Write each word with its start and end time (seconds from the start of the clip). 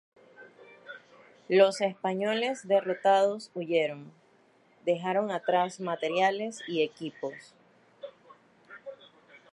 Los 1.47 1.79
españoles 1.79 2.67
derrotados 2.67 3.51
huyeron, 3.53 4.11
dejando 4.83 5.31
atrás 5.31 5.79
materiales 5.79 6.59
y 6.67 6.81
equipos. 6.81 7.53